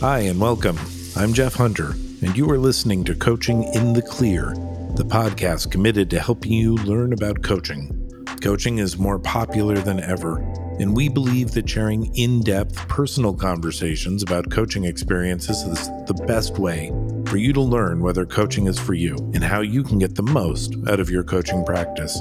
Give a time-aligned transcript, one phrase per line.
[0.00, 0.78] Hi, and welcome.
[1.16, 4.52] I'm Jeff Hunter, and you are listening to Coaching in the Clear,
[4.96, 8.12] the podcast committed to helping you learn about coaching.
[8.42, 10.40] Coaching is more popular than ever,
[10.78, 16.58] and we believe that sharing in depth personal conversations about coaching experiences is the best
[16.58, 16.92] way
[17.26, 20.22] for you to learn whether coaching is for you and how you can get the
[20.22, 22.20] most out of your coaching practice.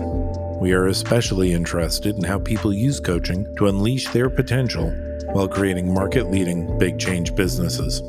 [0.62, 4.90] We are especially interested in how people use coaching to unleash their potential
[5.38, 8.02] while creating market leading big change businesses.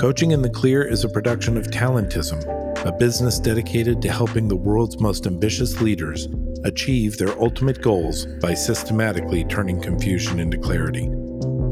[0.00, 2.42] Coaching in the Clear is a production of Talentism,
[2.84, 6.26] a business dedicated to helping the world's most ambitious leaders
[6.64, 11.08] achieve their ultimate goals by systematically turning confusion into clarity.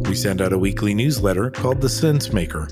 [0.09, 2.67] We send out a weekly newsletter called The Sense Maker,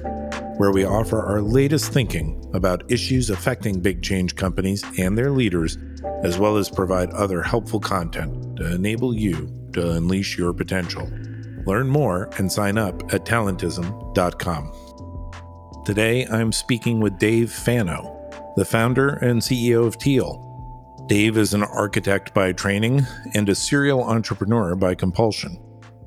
[0.59, 5.79] where we offer our latest thinking about issues affecting big change companies and their leaders,
[6.23, 11.11] as well as provide other helpful content to enable you to unleash your potential.
[11.67, 14.73] Learn more and sign up at talentism.com.
[15.85, 20.41] Today, I'm speaking with Dave Fano, the founder and CEO of Teal.
[21.07, 25.59] Dave is an architect by training and a serial entrepreneur by compulsion.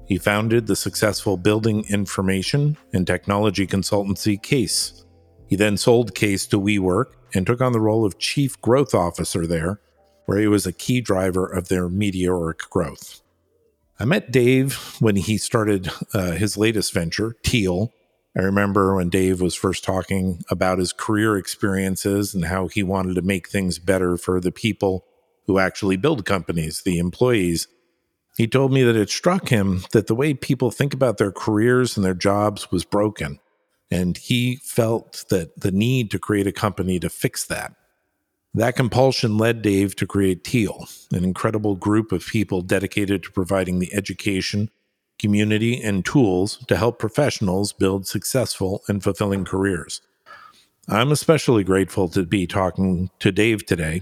[0.08, 5.06] He founded the successful building information and technology consultancy Case.
[5.48, 9.46] He then sold Case to WeWork and took on the role of chief growth officer
[9.46, 9.82] there,
[10.26, 13.22] where he was a key driver of their meteoric growth.
[14.00, 17.94] I met Dave when he started uh, his latest venture, Teal.
[18.38, 23.16] I remember when Dave was first talking about his career experiences and how he wanted
[23.16, 25.04] to make things better for the people
[25.48, 27.68] who actually build companies, the employees.
[28.38, 31.98] He told me that it struck him that the way people think about their careers
[31.98, 33.40] and their jobs was broken.
[33.90, 37.74] And he felt that the need to create a company to fix that.
[38.58, 43.78] That compulsion led Dave to create Teal, an incredible group of people dedicated to providing
[43.78, 44.72] the education,
[45.20, 50.02] community, and tools to help professionals build successful and fulfilling careers.
[50.90, 54.02] I'm especially grateful to be talking to Dave today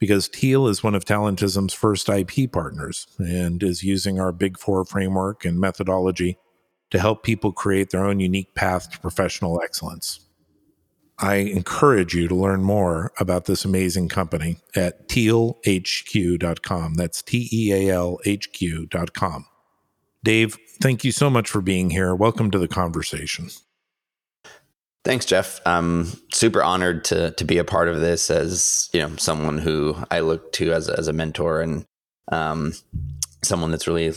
[0.00, 4.84] because Teal is one of Talentism's first IP partners and is using our Big Four
[4.84, 6.38] framework and methodology
[6.90, 10.26] to help people create their own unique path to professional excellence.
[11.22, 16.94] I encourage you to learn more about this amazing company at tealhq.com.
[16.94, 19.46] That's T E A L H Q.com.
[20.24, 22.12] Dave, thank you so much for being here.
[22.12, 23.50] Welcome to the conversation.
[25.04, 25.60] Thanks, Jeff.
[25.64, 29.96] I'm super honored to to be a part of this as you know someone who
[30.10, 31.86] I look to as as a mentor and
[32.32, 32.72] um,
[33.44, 34.12] someone that's really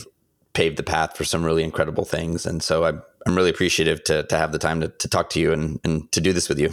[0.54, 2.46] paved the path for some really incredible things.
[2.46, 5.40] And so I'm I'm really appreciative to to have the time to to talk to
[5.40, 6.72] you and and to do this with you.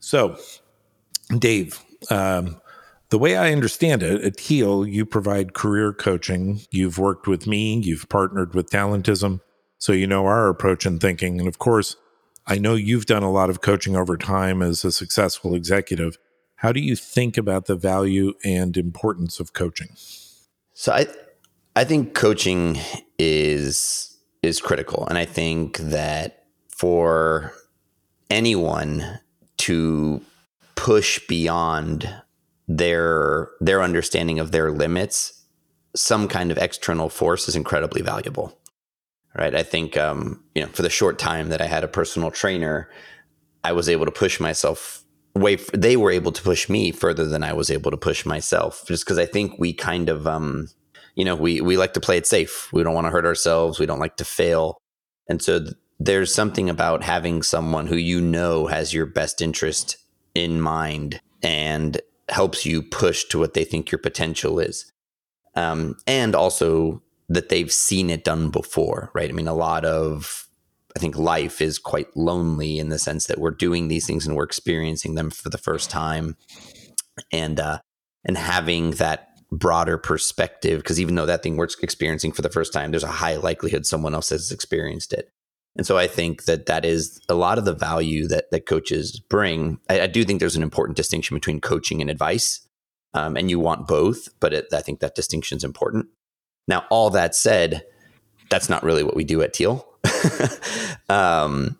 [0.00, 0.36] So,
[1.38, 2.60] Dave, um,
[3.10, 6.60] the way I understand it, at Teal, you provide career coaching.
[6.70, 9.40] You've worked with me, you've partnered with Talentism,
[9.78, 11.38] so you know our approach and thinking.
[11.38, 11.96] And of course,
[12.46, 16.18] I know you've done a lot of coaching over time as a successful executive.
[16.56, 19.90] How do you think about the value and importance of coaching?
[20.72, 21.06] So I
[21.74, 22.78] I think coaching
[23.18, 27.52] is is critical and I think that for
[28.30, 29.20] anyone
[29.66, 30.20] to
[30.74, 32.08] push beyond
[32.68, 35.44] their their understanding of their limits,
[35.94, 38.58] some kind of external force is incredibly valuable.
[39.36, 39.54] Right?
[39.54, 42.90] I think um, you know, for the short time that I had a personal trainer,
[43.64, 45.02] I was able to push myself
[45.34, 48.84] way they were able to push me further than I was able to push myself
[48.86, 50.68] just because I think we kind of um,
[51.16, 52.72] you know, we we like to play it safe.
[52.72, 54.78] We don't want to hurt ourselves, we don't like to fail.
[55.28, 59.96] And so th- there's something about having someone who you know has your best interest
[60.34, 64.92] in mind and helps you push to what they think your potential is.
[65.54, 69.30] Um, and also that they've seen it done before, right?
[69.30, 70.46] I mean, a lot of,
[70.94, 74.36] I think life is quite lonely in the sense that we're doing these things and
[74.36, 76.36] we're experiencing them for the first time.
[77.32, 77.78] And, uh,
[78.24, 82.72] and having that broader perspective, because even though that thing we're experiencing for the first
[82.72, 85.30] time, there's a high likelihood someone else has experienced it.
[85.76, 89.20] And so I think that that is a lot of the value that that coaches
[89.20, 89.78] bring.
[89.88, 92.66] I, I do think there's an important distinction between coaching and advice,
[93.14, 96.06] um, and you want both, but it, I think that distinction is important.
[96.66, 97.84] Now, all that said,
[98.50, 99.86] that's not really what we do at Teal.
[101.08, 101.78] um,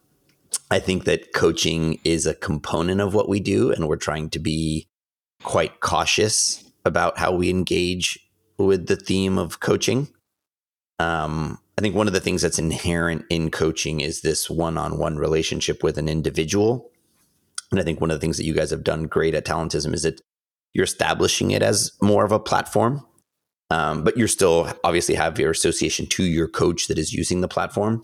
[0.71, 4.39] I think that coaching is a component of what we do, and we're trying to
[4.39, 4.89] be
[5.43, 8.19] quite cautious about how we engage
[8.59, 10.09] with the theme of coaching.
[10.99, 14.99] Um, I think one of the things that's inherent in coaching is this one on
[14.99, 16.91] one relationship with an individual.
[17.71, 19.93] And I think one of the things that you guys have done great at Talentism
[19.93, 20.21] is that
[20.73, 23.05] you're establishing it as more of a platform.
[23.71, 27.49] um, but you're still obviously have your association to your coach that is using the
[27.49, 28.03] platform.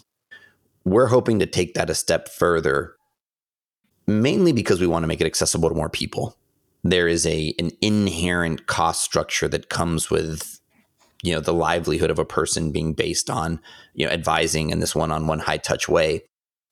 [0.85, 2.94] We're hoping to take that a step further,
[4.06, 6.37] mainly because we want to make it accessible to more people.
[6.83, 10.61] There is a an inherent cost structure that comes with
[11.22, 13.60] you know the livelihood of a person being based on
[13.94, 16.22] you know advising in this one-on-one high touch way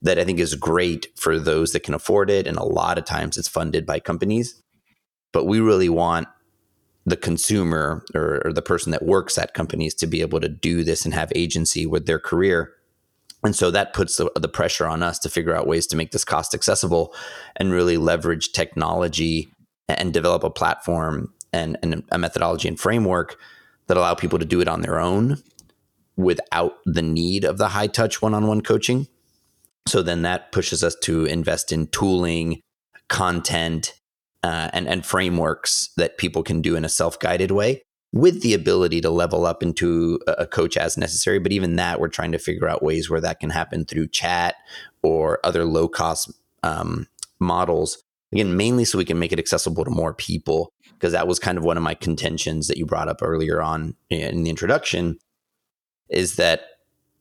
[0.03, 3.05] that I think is great for those that can afford it and a lot of
[3.05, 4.63] times it's funded by companies
[5.33, 6.29] but we really want
[7.07, 10.85] the consumer or, or, the person that works at companies to be able to do
[10.85, 12.73] this and have agency with their career.
[13.43, 16.11] And so that puts the, the, pressure on us to figure out ways to make
[16.11, 17.15] this cost accessible
[17.57, 19.51] and really leverage technology
[19.89, 23.39] and develop a platform and, and a methodology and framework
[23.87, 25.43] that allow people to do it on their own
[26.17, 29.09] without the need of the high touch one on one coaching.
[29.89, 32.61] So then that pushes us to invest in tooling,
[33.09, 33.95] content,
[34.43, 37.83] uh, and and frameworks that people can do in a self guided way
[38.13, 41.39] with the ability to level up into a coach as necessary.
[41.39, 44.57] But even that, we're trying to figure out ways where that can happen through chat
[45.03, 47.07] or other low cost um,
[47.39, 48.03] models.
[48.33, 51.57] Again, mainly so we can make it accessible to more people, because that was kind
[51.57, 55.19] of one of my contentions that you brought up earlier on in the introduction
[56.11, 56.61] is that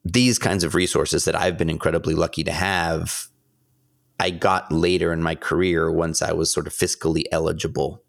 [0.03, 3.27] these kinds of resources that I've been incredibly lucky to have
[4.19, 8.03] I got later in my career once I was sort of fiscally eligible.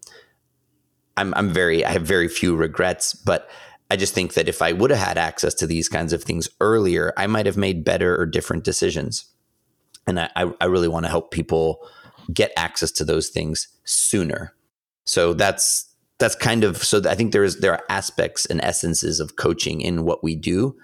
[1.15, 3.49] I'm, I'm very, I have very few regrets, but
[3.89, 6.49] I just think that if I would have had access to these kinds of things
[6.59, 9.23] earlier, I might have made better or different decisions.
[10.05, 11.87] And I, I really want to help people
[12.33, 14.53] get access to those things sooner.
[15.05, 15.87] So that's
[16.19, 19.81] that's kind of so I think there is there are aspects and essences of coaching
[19.81, 20.75] in what we do,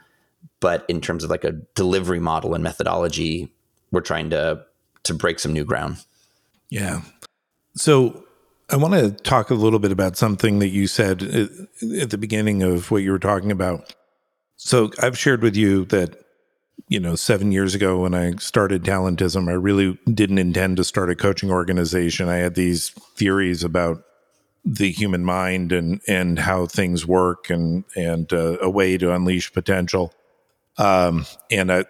[0.59, 3.53] but in terms of like a delivery model and methodology,
[3.91, 4.65] we're trying to
[5.03, 5.97] to break some new ground.
[6.69, 7.01] Yeah.
[7.75, 8.23] So
[8.69, 12.63] I want to talk a little bit about something that you said at the beginning
[12.63, 13.93] of what you were talking about.
[14.57, 16.19] So I've shared with you that,
[16.89, 21.09] you know, seven years ago when I started Talentism, I really didn't intend to start
[21.09, 22.27] a coaching organization.
[22.27, 24.03] I had these theories about
[24.69, 29.53] the human mind and and how things work and and uh, a way to unleash
[29.53, 30.13] potential.
[30.77, 31.85] Um, and I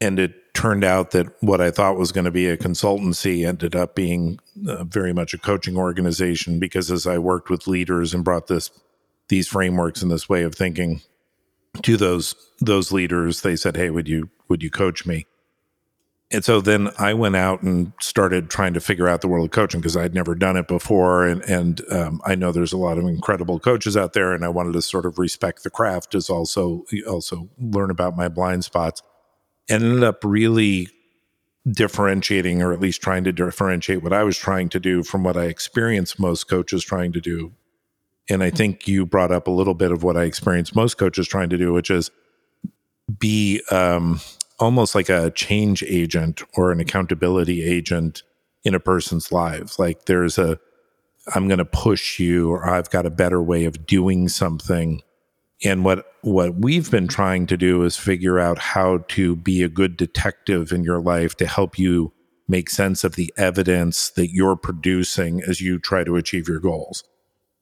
[0.00, 3.76] and it turned out that what I thought was going to be a consultancy ended
[3.76, 4.38] up being
[4.68, 8.70] uh, very much a coaching organization because as I worked with leaders and brought this
[9.28, 11.00] these frameworks and this way of thinking
[11.82, 15.26] to those those leaders, they said, "Hey, would you would you coach me?"
[16.32, 19.50] And so then I went out and started trying to figure out the world of
[19.50, 22.96] coaching because I'd never done it before, and and um, I know there's a lot
[22.96, 26.30] of incredible coaches out there, and I wanted to sort of respect the craft as
[26.30, 29.02] also also learn about my blind spots
[29.68, 30.88] and ended up really
[31.70, 35.36] differentiating or at least trying to differentiate what I was trying to do from what
[35.36, 37.52] I experienced most coaches trying to do.
[38.28, 41.28] And I think you brought up a little bit of what I experienced most coaches
[41.28, 42.10] trying to do, which is
[43.18, 44.20] be um,
[44.62, 48.22] almost like a change agent or an accountability agent
[48.64, 49.78] in a person's lives.
[49.78, 50.58] Like there's a,
[51.34, 55.02] I'm going to push you, or I've got a better way of doing something
[55.64, 59.68] and what what we've been trying to do is figure out how to be a
[59.68, 62.12] good detective in your life to help you
[62.48, 67.04] make sense of the evidence that you're producing as you try to achieve your goals.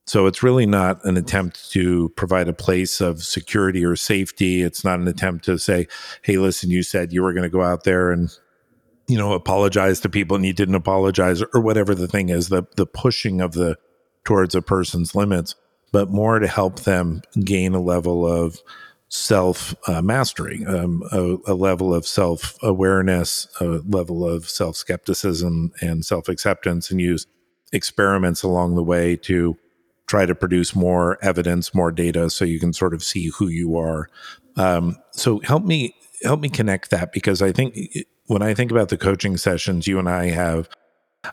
[0.06, 4.62] So it's really not an attempt to provide a place of security or safety.
[4.62, 5.86] It's not an attempt to say,
[6.22, 8.30] "Hey, listen, you said you were going to go out there and
[9.06, 12.62] you know apologize to people and you didn't apologize or whatever the thing is the
[12.76, 13.76] the pushing of the
[14.24, 15.56] towards a person's limits
[15.92, 18.62] but more to help them gain a level of
[19.08, 25.72] self uh, mastery, um, a, a, level of self awareness, a level of self skepticism
[25.80, 27.26] and self acceptance, and use
[27.72, 29.56] experiments along the way to
[30.10, 33.76] try to produce more evidence, more data, so you can sort of see who you
[33.76, 34.08] are.
[34.56, 37.76] Um, so help me help me connect that because I think
[38.26, 40.68] when I think about the coaching sessions you and I have,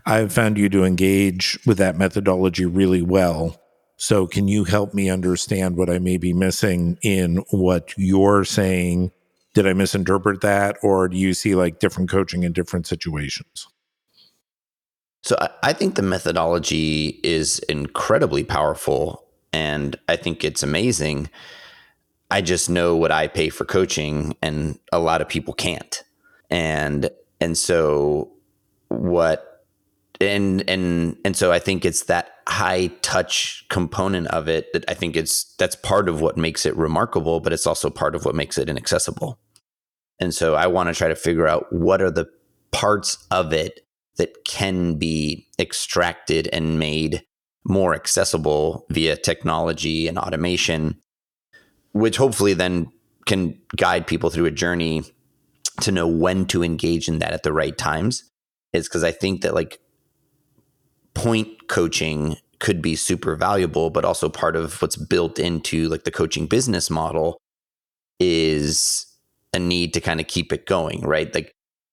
[0.05, 3.59] I've found you to engage with that methodology really well
[3.97, 9.11] so, can you help me understand what I may be missing in what you're saying?
[9.55, 10.77] Did I misinterpret that?
[10.83, 13.67] Or do you see like different coaching in different situations?
[15.27, 21.29] So, I think the methodology is incredibly powerful and I think it's amazing.
[22.29, 26.03] I just know what I pay for coaching, and a lot of people can't.
[26.49, 28.31] And and so
[28.89, 29.65] what
[30.19, 34.93] and and and so I think it's that high touch component of it that I
[34.93, 38.35] think it's that's part of what makes it remarkable, but it's also part of what
[38.35, 39.39] makes it inaccessible.
[40.19, 42.29] And so I want to try to figure out what are the
[42.71, 43.86] parts of it
[44.17, 47.23] that can be extracted and made
[47.63, 50.99] more accessible via technology and automation
[51.93, 52.91] which hopefully then
[53.25, 55.03] can guide people through a journey
[55.81, 58.29] to know when to engage in that at the right times
[58.73, 59.79] is because I think that like
[61.13, 66.11] point coaching could be super valuable, but also part of what's built into like the
[66.11, 67.37] coaching business model
[68.19, 69.05] is
[69.53, 71.33] a need to kind of keep it going, right?
[71.33, 71.51] Like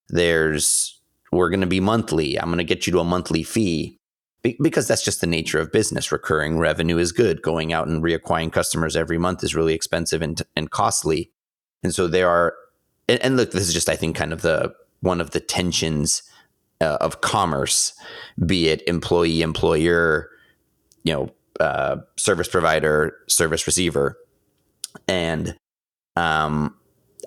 [0.09, 0.94] there's,
[1.35, 2.39] we're going to be monthly.
[2.39, 3.97] I'm going to get you to a monthly fee
[4.43, 6.13] because that's just the nature of business.
[6.13, 7.43] Recurring revenue is good.
[7.43, 11.31] Going out and reacquiring customers every month is really expensive and, and costly.
[11.83, 12.55] And so there are,
[13.09, 16.23] and, and look, this is just, I think, kind of the one of the tensions
[16.81, 17.93] uh, of commerce,
[18.45, 20.31] be it employee, employer,
[21.05, 24.19] you know, uh, service provider, service receiver.
[25.09, 25.57] And
[26.17, 26.75] um,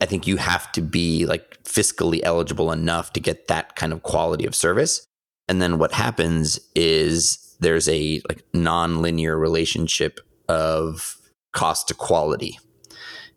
[0.01, 4.03] I think you have to be like fiscally eligible enough to get that kind of
[4.03, 5.05] quality of service.
[5.47, 11.17] And then what happens is there's a like non-linear relationship of
[11.53, 12.59] cost to quality.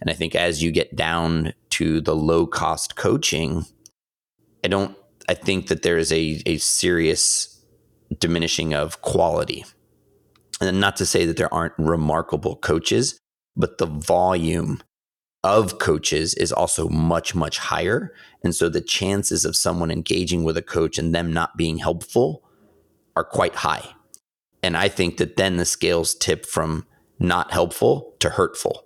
[0.00, 3.64] And I think as you get down to the low cost coaching,
[4.64, 4.96] I don't
[5.28, 7.64] I think that there is a a serious
[8.18, 9.64] diminishing of quality.
[10.60, 13.18] And not to say that there aren't remarkable coaches,
[13.56, 14.82] but the volume
[15.42, 18.12] of coaches is also much, much higher.
[18.44, 22.42] And so the chances of someone engaging with a coach and them not being helpful
[23.16, 23.87] are quite high.
[24.62, 26.87] And I think that then the scales tip from
[27.18, 28.85] not helpful to hurtful.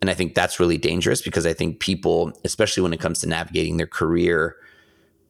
[0.00, 3.28] And I think that's really dangerous because I think people, especially when it comes to
[3.28, 4.56] navigating their career,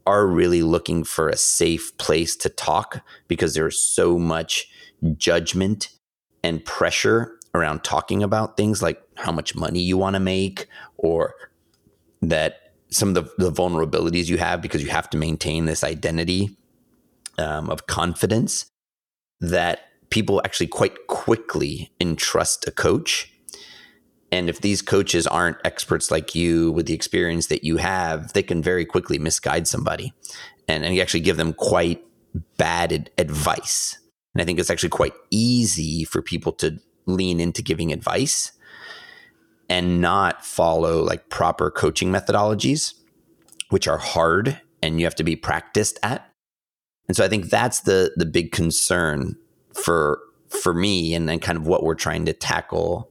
[0.06, 4.68] are really looking for a safe place to talk because there's so much
[5.16, 5.90] judgment
[6.42, 10.66] and pressure around talking about things like how much money you want to make
[10.96, 11.34] or
[12.22, 16.56] that some of the, the, vulnerabilities you have because you have to maintain this identity
[17.38, 18.66] um, of confidence
[19.40, 19.80] that
[20.10, 23.32] people actually quite quickly entrust a coach.
[24.32, 28.42] And if these coaches aren't experts like you with the experience that you have they
[28.42, 30.12] can very quickly misguide somebody
[30.68, 32.04] and, and actually give them quite
[32.56, 33.98] bad advice.
[34.34, 36.78] And i think it's actually quite easy for people to
[37.16, 38.52] lean into giving advice
[39.68, 42.94] and not follow like proper coaching methodologies,
[43.70, 46.28] which are hard and you have to be practiced at.
[47.06, 49.36] And so I think that's the the big concern
[49.72, 53.10] for for me and then kind of what we're trying to tackle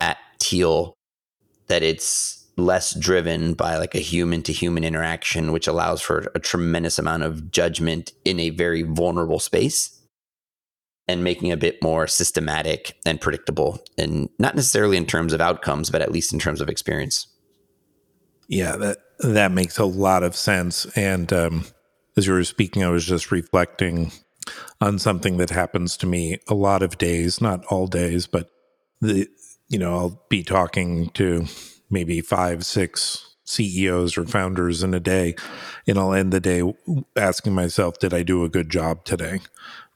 [0.00, 0.94] at Teal
[1.68, 6.38] that it's less driven by like a human to human interaction, which allows for a
[6.38, 9.99] tremendous amount of judgment in a very vulnerable space
[11.10, 15.90] and making a bit more systematic and predictable and not necessarily in terms of outcomes
[15.90, 17.26] but at least in terms of experience
[18.46, 21.64] yeah that that makes a lot of sense and um,
[22.16, 24.12] as you were speaking i was just reflecting
[24.80, 28.48] on something that happens to me a lot of days not all days but
[29.00, 29.26] the
[29.68, 31.44] you know i'll be talking to
[31.90, 35.34] maybe five six CEOs or founders in a day,
[35.86, 36.62] and I'll end the day
[37.16, 39.40] asking myself, did I do a good job today?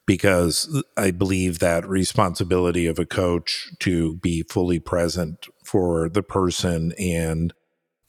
[0.06, 6.92] Because I believe that responsibility of a coach to be fully present for the person
[6.98, 7.52] and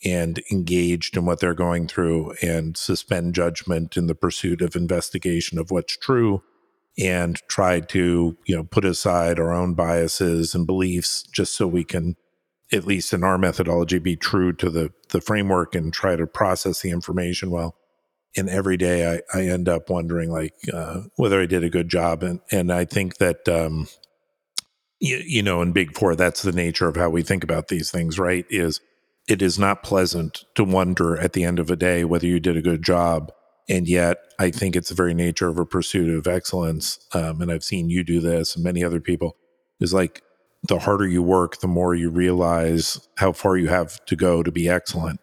[0.03, 5.57] and engaged in what they're going through and suspend judgment in the pursuit of investigation
[5.57, 6.43] of what's true
[6.97, 11.83] and try to you know put aside our own biases and beliefs just so we
[11.83, 12.15] can
[12.71, 16.81] at least in our methodology be true to the the framework and try to process
[16.81, 17.75] the information well
[18.37, 21.89] and every day I, I end up wondering like uh, whether I did a good
[21.89, 22.23] job.
[22.23, 23.87] And and I think that um,
[24.99, 27.91] you, you know in Big Four that's the nature of how we think about these
[27.91, 28.19] things.
[28.19, 28.45] Right?
[28.49, 28.79] Is
[29.27, 32.57] it is not pleasant to wonder at the end of a day whether you did
[32.57, 33.31] a good job.
[33.67, 36.99] And yet, I think it's the very nature of a pursuit of excellence.
[37.13, 39.35] Um, and I've seen you do this and many other people
[39.79, 40.21] is like
[40.67, 44.51] the harder you work, the more you realize how far you have to go to
[44.51, 45.19] be excellent.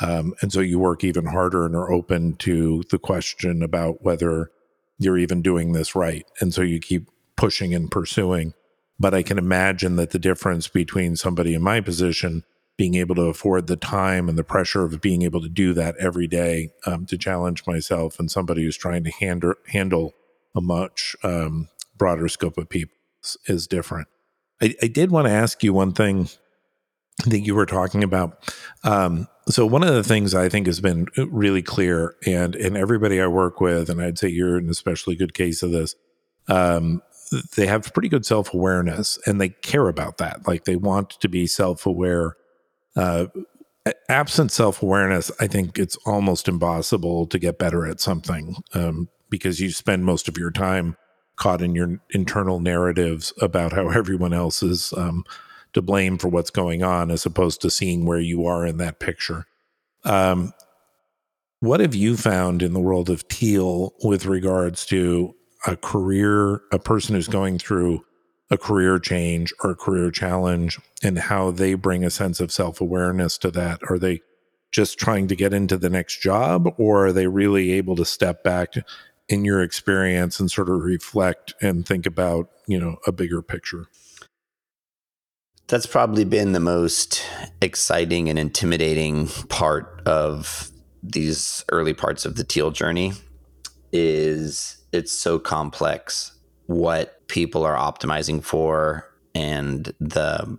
[0.00, 4.50] Um, and so you work even harder and are open to the question about whether
[4.98, 6.26] you're even doing this right.
[6.40, 8.54] And so you keep pushing and pursuing.
[8.98, 12.44] But I can imagine that the difference between somebody in my position
[12.76, 15.94] being able to afford the time and the pressure of being able to do that
[15.98, 20.14] every day um, to challenge myself and somebody who's trying to handle, handle
[20.54, 22.96] a much um, broader scope of people
[23.46, 24.08] is, different.
[24.62, 26.30] I, I, did want to ask you one thing
[27.26, 28.54] that you were talking about.
[28.84, 33.20] Um, so one of the things I think has been really clear, and and everybody
[33.20, 35.94] I work with, and I'd say you're an especially good case of this.
[36.48, 37.02] Um,
[37.56, 40.46] they have pretty good self awareness, and they care about that.
[40.46, 42.36] Like they want to be self aware.
[42.96, 43.26] Uh,
[44.08, 49.60] absent self awareness, I think it's almost impossible to get better at something um, because
[49.60, 50.96] you spend most of your time
[51.36, 55.24] caught in your internal narratives about how everyone else is um,
[55.72, 58.98] to blame for what's going on as opposed to seeing where you are in that
[58.98, 59.46] picture.
[60.04, 60.52] Um,
[61.60, 65.34] what have you found in the world of teal with regards to
[65.66, 68.04] a career, a person who's going through
[68.50, 72.80] a career change or a career challenge, and how they bring a sense of self
[72.80, 73.80] awareness to that?
[73.88, 74.22] Are they
[74.72, 78.42] just trying to get into the next job, or are they really able to step
[78.42, 78.72] back
[79.28, 83.86] in your experience and sort of reflect and think about, you know, a bigger picture?
[85.70, 87.24] That's probably been the most
[87.62, 90.68] exciting and intimidating part of
[91.00, 93.12] these early parts of the teal journey
[93.92, 96.32] is it's so complex
[96.66, 100.58] what people are optimizing for and the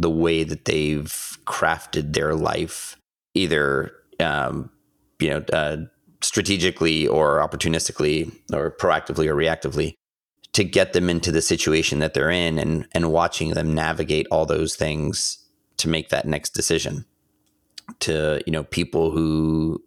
[0.00, 2.96] the way that they've crafted their life
[3.34, 4.70] either um,
[5.20, 5.76] you know uh,
[6.20, 9.94] strategically or opportunistically or proactively or reactively
[10.52, 14.46] to get them into the situation that they're in and and watching them navigate all
[14.46, 15.38] those things
[15.76, 17.04] to make that next decision.
[18.00, 19.82] To you know people who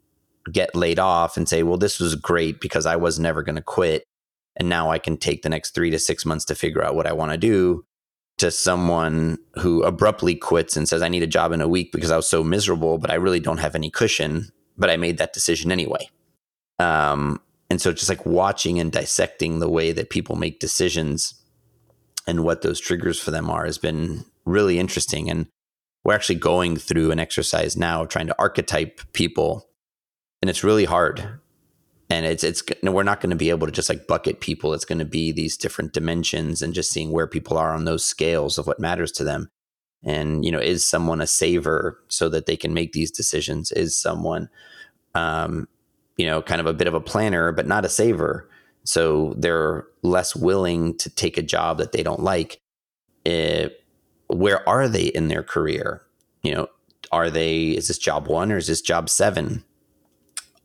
[0.51, 3.61] get laid off and say well this was great because I was never going to
[3.61, 4.03] quit
[4.55, 7.05] and now I can take the next 3 to 6 months to figure out what
[7.05, 7.85] I want to do
[8.39, 12.09] to someone who abruptly quits and says I need a job in a week because
[12.09, 15.33] I was so miserable but I really don't have any cushion but I made that
[15.33, 16.09] decision anyway.
[16.79, 17.39] Um,
[17.71, 21.41] and so just like watching and dissecting the way that people make decisions
[22.27, 25.29] and what those triggers for them are has been really interesting.
[25.29, 25.47] And
[26.03, 29.69] we're actually going through an exercise now trying to archetype people.
[30.41, 31.39] And it's really hard.
[32.09, 34.73] And it's it's we're not going to be able to just like bucket people.
[34.73, 38.03] It's going to be these different dimensions and just seeing where people are on those
[38.03, 39.49] scales of what matters to them.
[40.03, 43.71] And you know, is someone a saver so that they can make these decisions?
[43.71, 44.49] Is someone
[45.15, 45.69] um,
[46.21, 48.47] you know, kind of a bit of a planner, but not a saver.
[48.83, 52.59] So they're less willing to take a job that they don't like.
[53.25, 53.69] It, eh,
[54.27, 56.03] where are they in their career?
[56.43, 56.67] You know,
[57.11, 59.63] are they, is this job one or is this job seven?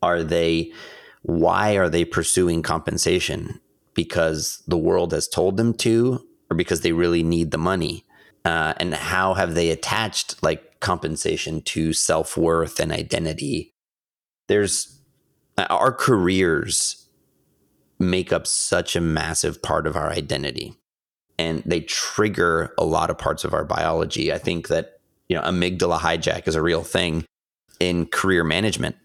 [0.03, 0.71] Are they,
[1.23, 3.59] why are they pursuing compensation?
[3.95, 8.05] Because the world has told them to, or because they really need the money?
[8.45, 13.71] Uh, and how have they attached like compensation to self worth and identity?
[14.47, 14.96] There's
[15.57, 17.07] Uh, our careers
[17.99, 20.75] make up such a massive part of our identity
[21.39, 24.33] and they trigger a lot of parts of our biology.
[24.33, 27.25] I think that, you know, amygdala hijack is a real thing
[27.79, 28.95] in career management,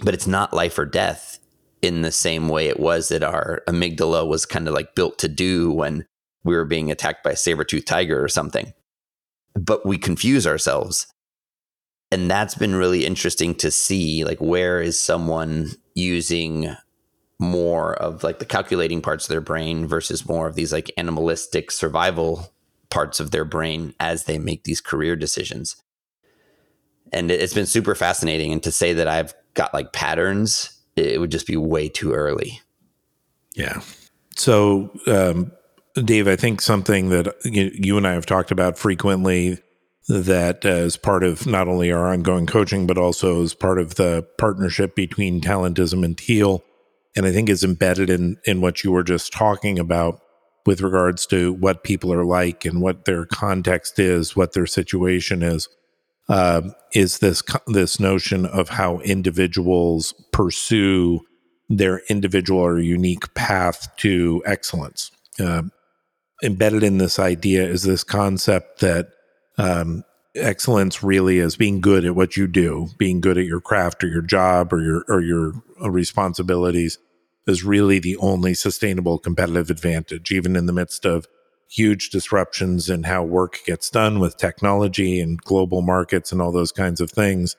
[0.00, 1.38] but it's not life or death
[1.80, 5.28] in the same way it was that our amygdala was kind of like built to
[5.28, 6.06] do when
[6.44, 8.72] we were being attacked by a saber-toothed tiger or something.
[9.54, 11.06] But we confuse ourselves
[12.14, 16.72] and that's been really interesting to see like where is someone using
[17.40, 21.72] more of like the calculating parts of their brain versus more of these like animalistic
[21.72, 22.52] survival
[22.88, 25.74] parts of their brain as they make these career decisions.
[27.12, 28.52] And it's been super fascinating.
[28.52, 32.60] And to say that i've got like patterns it would just be way too early.
[33.56, 33.80] Yeah.
[34.36, 35.50] So um,
[35.94, 39.58] dave i think something that you, you and i have talked about frequently
[40.08, 44.26] that as part of not only our ongoing coaching, but also as part of the
[44.38, 46.62] partnership between Talentism and Teal.
[47.16, 50.20] And I think is embedded in, in what you were just talking about
[50.66, 55.42] with regards to what people are like and what their context is, what their situation
[55.42, 55.68] is,
[56.28, 56.62] uh,
[56.94, 61.20] is this this notion of how individuals pursue
[61.68, 65.10] their individual or unique path to excellence.
[65.38, 65.62] Uh,
[66.42, 69.08] embedded in this idea is this concept that
[69.58, 74.02] um, excellence really is being good at what you do, being good at your craft
[74.02, 76.98] or your job or your or your uh, responsibilities
[77.46, 81.26] is really the only sustainable competitive advantage, even in the midst of
[81.68, 86.72] huge disruptions in how work gets done with technology and global markets and all those
[86.72, 87.56] kinds of things.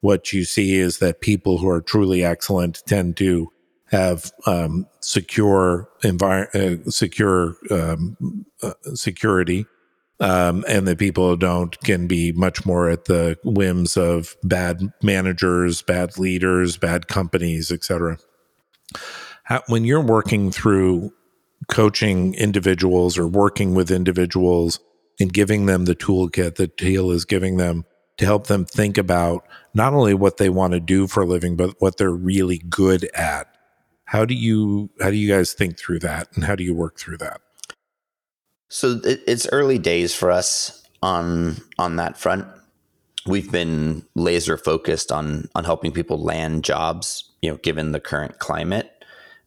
[0.00, 3.52] What you see is that people who are truly excellent tend to
[3.90, 9.66] have um, secure envir- uh, secure um, uh, security
[10.20, 15.82] um, and the people don't can be much more at the whims of bad managers,
[15.82, 18.18] bad leaders, bad companies, etc.
[19.68, 21.12] When you're working through
[21.68, 24.80] coaching individuals or working with individuals
[25.20, 27.84] and giving them the toolkit that Teal is giving them
[28.18, 31.56] to help them think about not only what they want to do for a living,
[31.56, 33.46] but what they're really good at.
[34.04, 36.98] How do you how do you guys think through that, and how do you work
[36.98, 37.40] through that?
[38.68, 42.46] So it's early days for us on on that front.
[43.26, 48.38] We've been laser focused on on helping people land jobs, you know, given the current
[48.38, 48.90] climate.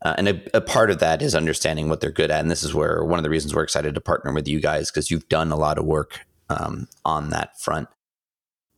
[0.03, 2.39] Uh, and a, a, part of that is understanding what they're good at.
[2.39, 4.89] And this is where one of the reasons we're excited to partner with you guys
[4.89, 7.87] because you've done a lot of work um, on that front.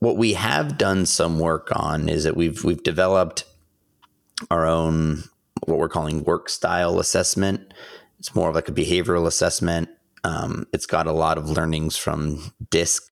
[0.00, 3.44] What we have done some work on is that we've we've developed
[4.50, 5.24] our own
[5.66, 7.72] what we're calling work style assessment.
[8.18, 9.88] It's more of like a behavioral assessment.
[10.24, 13.02] Um, it's got a lot of learnings from DISC,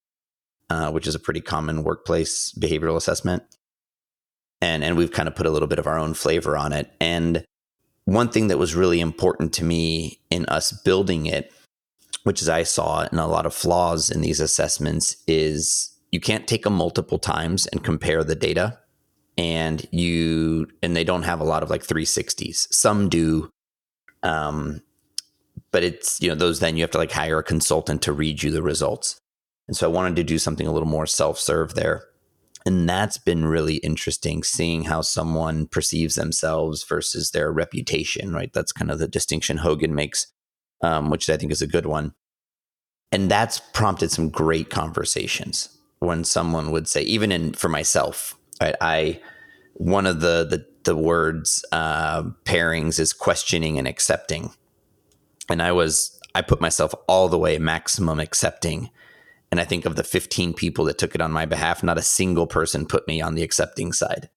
[0.69, 3.43] uh, which is a pretty common workplace behavioral assessment,
[4.61, 6.91] and and we've kind of put a little bit of our own flavor on it.
[6.99, 7.45] And
[8.05, 11.53] one thing that was really important to me in us building it,
[12.23, 16.47] which is I saw in a lot of flaws in these assessments, is you can't
[16.47, 18.79] take them multiple times and compare the data.
[19.37, 23.49] And you and they don't have a lot of like 360s some do
[24.21, 24.79] um
[25.73, 28.41] but it's you know those then you have to like hire a consultant to read
[28.41, 29.19] you the results.
[29.67, 32.05] And so i wanted to do something a little more self-serve there.
[32.65, 38.53] And that's been really interesting seeing how someone perceives themselves versus their reputation right?
[38.53, 40.27] That's kind of the distinction hogan makes
[40.81, 42.13] um, which i think is a good one.
[43.11, 45.69] And that's prompted some great conversations.
[45.99, 48.75] When someone would say even in for myself Right?
[48.79, 49.19] I
[49.73, 54.51] one of the the, the words uh, pairings is questioning and accepting,
[55.49, 58.89] and I was I put myself all the way maximum accepting,
[59.51, 62.03] and I think of the 15 people that took it on my behalf, not a
[62.03, 64.29] single person put me on the accepting side,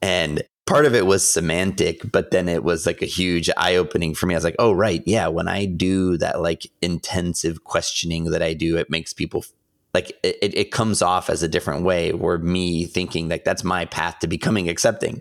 [0.00, 4.14] and part of it was semantic, but then it was like a huge eye opening
[4.14, 4.34] for me.
[4.34, 8.54] I was like, oh right, yeah, when I do that like intensive questioning that I
[8.54, 9.44] do, it makes people
[9.92, 13.84] like it, it comes off as a different way where me thinking like that's my
[13.84, 15.20] path to becoming accepting.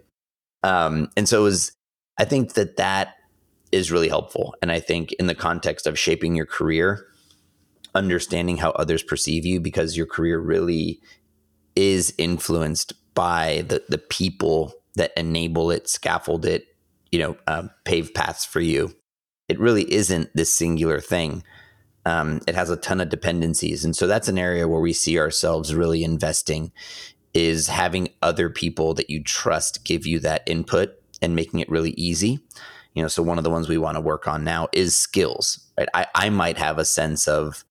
[0.64, 1.74] Um, and so it was
[2.18, 3.16] i think that that
[3.74, 4.56] is really helpful.
[4.62, 7.08] And i think in the context of shaping your career
[7.96, 11.00] understanding how others perceive you because your career really
[11.76, 16.68] is influenced by the the people that enable it scaffold it
[17.12, 18.94] you know uh, pave paths for you.
[19.48, 21.44] It really isn't this singular thing.
[22.06, 25.20] Um, it has a ton of dependencies, and so that's an area where we see
[25.20, 26.72] ourselves really investing
[27.34, 31.92] is having other people that you trust give you that input and making it really
[31.92, 32.40] easy.
[32.94, 35.60] You know, so one of the ones we want to work on now is skills.
[35.78, 37.66] Right, I, I might have a sense of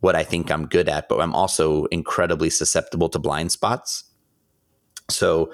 [0.00, 4.04] what I think I'm good at, but I'm also incredibly susceptible to blind spots.
[5.10, 5.52] So,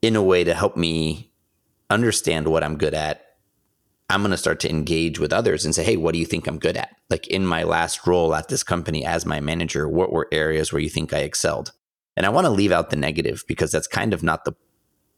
[0.00, 1.30] in a way to help me
[1.90, 3.24] understand what I'm good at
[4.10, 6.46] I'm going to start to engage with others and say, hey, what do you think
[6.46, 6.94] I'm good at?
[7.08, 10.82] Like in my last role at this company as my manager, what were areas where
[10.82, 11.72] you think I excelled?
[12.16, 14.52] And I want to leave out the negative because that's kind of not the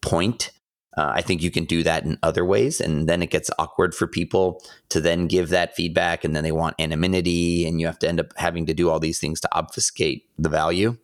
[0.00, 0.50] point.
[0.96, 2.80] Uh, I think you can do that in other ways.
[2.80, 6.24] And then it gets awkward for people to then give that feedback.
[6.24, 7.66] And then they want anonymity.
[7.66, 10.48] And you have to end up having to do all these things to obfuscate the
[10.48, 10.96] value.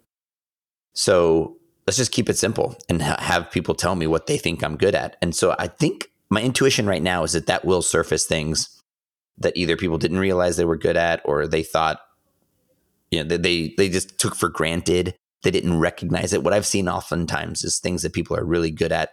[0.95, 4.63] So let's just keep it simple and ha- have people tell me what they think
[4.63, 5.17] I'm good at.
[5.21, 8.81] And so I think my intuition right now is that that will surface things
[9.39, 12.01] that either people didn't realize they were good at or they thought
[13.11, 16.89] you know they they just took for granted they didn't recognize it what i've seen
[16.89, 19.11] oftentimes is things that people are really good at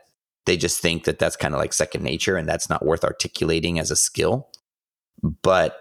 [0.49, 3.77] they just think that that's kind of like second nature and that's not worth articulating
[3.77, 4.49] as a skill.
[5.21, 5.77] But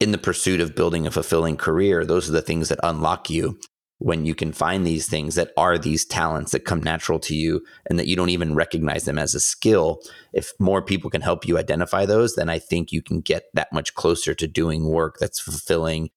[0.00, 3.58] in the pursuit of building a fulfilling career those are the things that unlock you
[3.98, 7.64] when you can find these things that are these talents that come natural to you
[7.86, 10.00] and that you don't even recognize them as a skill.
[10.32, 13.72] If more people can help you identify those then i think you can get that
[13.72, 16.10] much closer to doing work that's fulfilling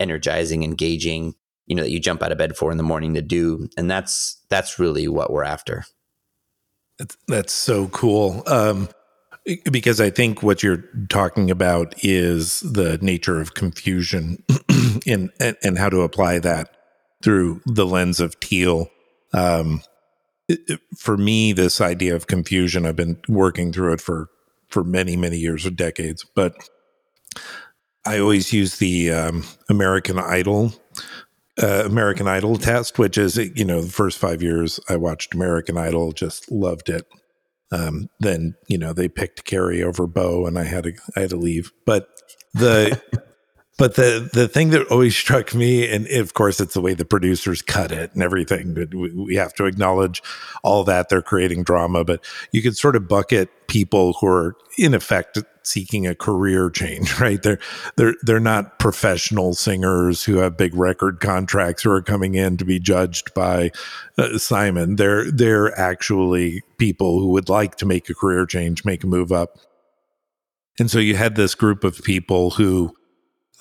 [0.00, 1.34] energizing engaging
[1.66, 3.68] you know that you jump out of bed for in the morning to do.
[3.76, 5.84] And that's that's really what we're after
[7.28, 8.88] that's, so cool um
[9.70, 14.42] because I think what you're talking about is the nature of confusion
[15.06, 16.76] and, and how to apply that
[17.22, 18.88] through the lens of Teal.
[19.32, 19.82] Um,
[20.96, 24.28] for me, this idea of confusion, I've been working through it for
[24.68, 26.24] for many, many years or decades.
[26.34, 26.54] But
[28.06, 30.72] I always use the um, American Idol
[31.60, 35.76] uh, American Idol test, which is you know the first five years I watched American
[35.76, 37.06] Idol, just loved it.
[37.70, 41.30] Um, then you know they picked Carrie over Bo, and I had to I had
[41.30, 41.72] to leave.
[41.84, 42.08] But
[42.54, 43.00] the
[43.82, 47.04] but the the thing that always struck me, and of course, it's the way the
[47.04, 48.74] producers cut it and everything.
[48.74, 50.22] But we, we have to acknowledge
[50.62, 52.04] all that they're creating drama.
[52.04, 57.18] But you could sort of bucket people who are in effect seeking a career change,
[57.20, 57.42] right?
[57.42, 57.58] They're
[57.96, 62.64] they're they're not professional singers who have big record contracts who are coming in to
[62.64, 63.72] be judged by
[64.16, 64.94] uh, Simon.
[64.94, 69.32] They're they're actually people who would like to make a career change, make a move
[69.32, 69.58] up.
[70.78, 72.94] And so you had this group of people who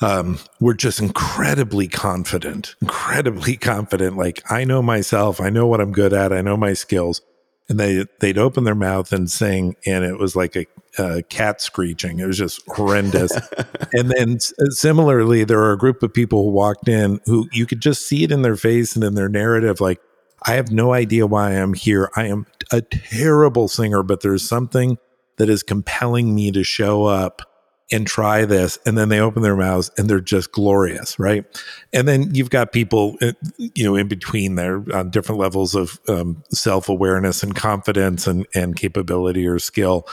[0.01, 4.17] um, were just incredibly confident, incredibly confident.
[4.17, 7.21] Like, I know myself, I know what I'm good at, I know my skills.
[7.69, 10.65] And they they'd open their mouth and sing, and it was like a
[10.97, 12.19] uh, cat screeching.
[12.19, 13.31] It was just horrendous.
[13.93, 14.39] and then
[14.71, 18.25] similarly, there are a group of people who walked in who you could just see
[18.25, 20.01] it in their face and in their narrative, like,
[20.45, 22.09] I have no idea why I'm here.
[22.15, 24.97] I am a terrible singer, but there's something
[25.37, 27.41] that is compelling me to show up
[27.91, 31.45] and try this and then they open their mouths and they're just glorious right?
[31.93, 35.99] And then you've got people uh, you know in between there on different levels of
[36.07, 40.07] um, self-awareness and confidence and, and capability or skill.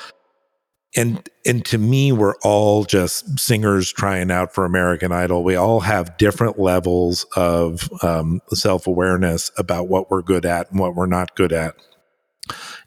[0.97, 5.45] And and to me we're all just singers trying out for american idol.
[5.45, 10.95] We all have different levels of um, self-awareness about what we're good at and what
[10.95, 11.77] we're not good at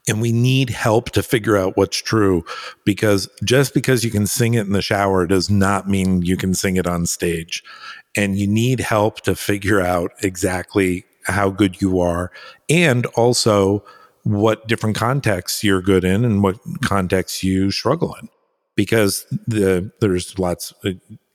[0.08, 2.44] and we need help to figure out what's true
[2.84, 6.54] because just because you can sing it in the shower does not mean you can
[6.54, 7.62] sing it on stage.
[8.16, 12.30] And you need help to figure out exactly how good you are
[12.68, 13.84] and also
[14.24, 18.28] what different contexts you're good in and what contexts you struggle in
[18.74, 20.90] because the there's lots uh,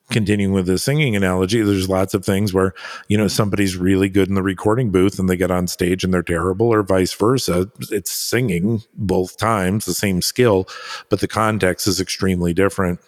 [0.09, 2.73] continuing with the singing analogy, there's lots of things where,
[3.07, 6.13] you know, somebody's really good in the recording booth and they get on stage and
[6.13, 7.69] they're terrible, or vice versa.
[7.91, 10.67] It's singing both times, the same skill,
[11.09, 12.99] but the context is extremely different.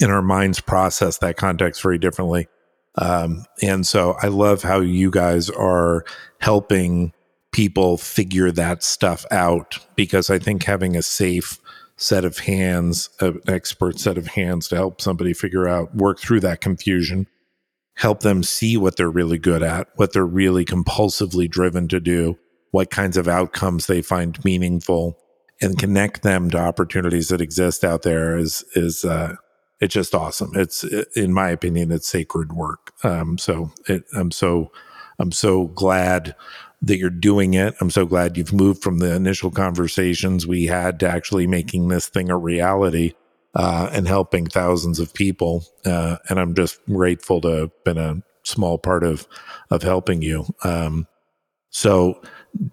[0.00, 2.48] And our minds process that context very differently.
[2.96, 6.04] Um, and so I love how you guys are
[6.40, 7.12] helping
[7.52, 11.58] people figure that stuff out because I think having a safe,
[12.02, 16.40] set of hands, an expert set of hands to help somebody figure out, work through
[16.40, 17.26] that confusion,
[17.96, 22.38] help them see what they're really good at, what they're really compulsively driven to do,
[22.72, 25.16] what kinds of outcomes they find meaningful,
[25.60, 29.36] and connect them to opportunities that exist out there is is uh,
[29.80, 30.50] it's just awesome.
[30.54, 30.84] It's
[31.14, 32.92] in my opinion, it's sacred work.
[33.04, 34.72] Um, so it, I'm so
[35.20, 36.34] I'm so glad
[36.82, 37.74] that you're doing it.
[37.80, 42.08] I'm so glad you've moved from the initial conversations we had to actually making this
[42.08, 43.14] thing a reality
[43.54, 45.64] uh, and helping thousands of people.
[45.84, 49.26] Uh, and I'm just grateful to have been a small part of
[49.70, 50.44] of helping you.
[50.64, 51.06] Um,
[51.70, 52.20] so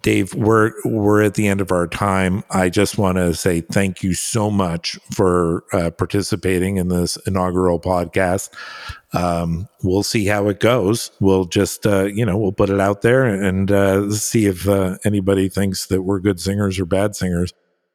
[0.02, 2.44] Dave, we're we're at the end of our time.
[2.50, 7.80] I just want to say thank you so much for uh, participating in this inaugural
[7.80, 8.50] podcast.
[9.14, 11.10] Um, we'll see how it goes.
[11.18, 14.98] We'll just uh, you know we'll put it out there and uh, see if uh,
[15.04, 17.52] anybody thinks that we're good singers or bad singers.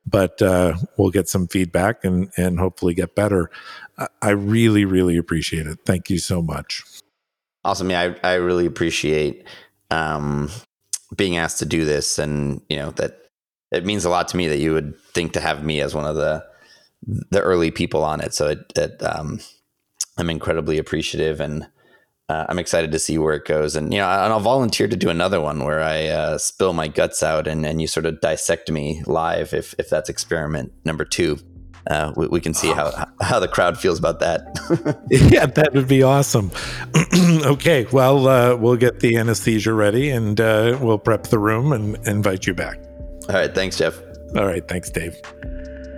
[0.08, 3.52] But uh, we'll get some feedback and and hopefully get better.
[4.21, 5.80] I really really appreciate it.
[5.86, 6.84] Thank you so much.
[7.63, 7.89] Awesome.
[7.89, 9.48] Yeah, I, I really appreciate
[9.91, 10.50] um,
[11.15, 13.19] being asked to do this and you know that
[13.71, 16.06] it means a lot to me that you would think to have me as one
[16.06, 16.45] of the
[17.30, 18.34] the early people on it.
[18.34, 19.39] So it, it um,
[20.17, 21.67] i'm incredibly appreciative and
[22.30, 23.75] uh, i'm excited to see where it goes.
[23.75, 26.88] And you know and i'll volunteer to do another one where i uh, spill my
[26.88, 31.06] guts out and, and you sort of dissect me live if if that's experiment number
[31.06, 31.38] two
[31.89, 34.60] uh, we, we, can see how how the crowd feels about that.
[35.10, 36.52] yeah, that would be awesome.
[37.45, 41.95] okay, well, uh, we'll get the anesthesia ready and uh, we'll prep the room and
[42.08, 42.80] invite you back.
[43.30, 44.00] All right, thanks, Jeff.
[44.36, 45.15] All right, thanks, Dave.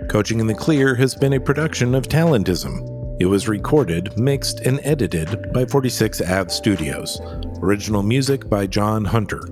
[0.08, 2.96] Coaching in the Clear has been a production of Talentism.
[3.20, 7.20] It was recorded, mixed, and edited by 46 Ave Studios.
[7.60, 9.42] Original music by John Hunter.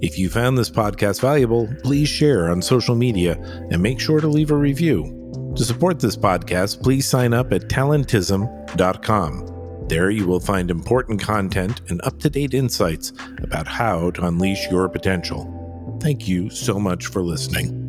[0.00, 3.32] If you found this podcast valuable, please share on social media
[3.70, 5.19] and make sure to leave a review.
[5.56, 9.86] To support this podcast, please sign up at talentism.com.
[9.88, 14.70] There you will find important content and up to date insights about how to unleash
[14.70, 15.98] your potential.
[16.00, 17.79] Thank you so much for listening.